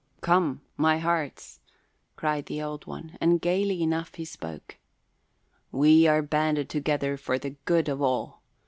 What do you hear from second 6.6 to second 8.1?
together for the good of